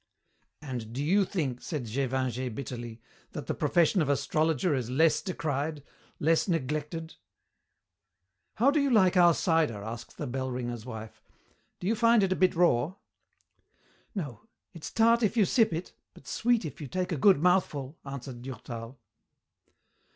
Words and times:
"And 0.63 0.93
do 0.93 1.03
you 1.03 1.25
think," 1.25 1.61
said 1.61 1.83
Gévingey 1.83 2.55
bitterly, 2.55 3.03
"that 3.33 3.45
the 3.45 3.53
profession 3.53 4.01
of 4.01 4.09
astrologer 4.09 4.73
is 4.73 4.89
less 4.89 5.21
decried, 5.21 5.83
less 6.19 6.47
neglected?" 6.47 7.17
"How 8.55 8.71
do 8.71 8.79
you 8.81 8.89
like 8.89 9.15
our 9.15 9.35
cider?" 9.35 9.83
asked 9.83 10.17
the 10.17 10.25
bell 10.25 10.49
ringer's 10.49 10.87
wife. 10.87 11.21
"Do 11.79 11.85
you 11.85 11.93
find 11.93 12.23
it 12.23 12.31
a 12.31 12.35
bit 12.35 12.55
raw?" 12.55 12.95
"No, 14.15 14.47
it's 14.73 14.89
tart 14.91 15.21
if 15.21 15.37
you 15.37 15.45
sip 15.45 15.71
it, 15.71 15.93
but 16.15 16.25
sweet 16.27 16.65
if 16.65 16.81
you 16.81 16.87
take 16.87 17.11
a 17.11 17.15
good 17.15 17.37
mouthful," 17.37 17.95
answered 18.03 18.41
Durtal. 18.41 18.99